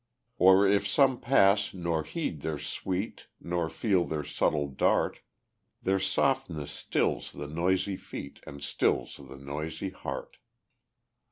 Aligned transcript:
Or 0.39 0.65
if 0.65 0.87
some 0.87 1.19
pass 1.19 1.75
nor 1.75 2.01
heed 2.01 2.41
their 2.41 2.57
sweet, 2.57 3.27
Nor 3.39 3.69
feel 3.69 4.03
their 4.03 4.23
subtle 4.23 4.67
dart, 4.67 5.19
Their 5.83 5.99
softness 5.99 6.71
stills 6.71 7.31
the 7.31 7.45
noisy 7.47 7.97
feet, 7.97 8.39
And 8.47 8.63
stills 8.63 9.17
the 9.17 9.37
noisy 9.37 9.91
heart. 9.91 10.37